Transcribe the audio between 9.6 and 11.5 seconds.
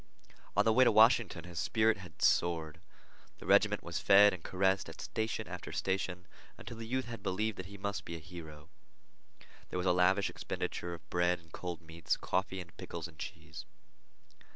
There was a lavish expenditure of bread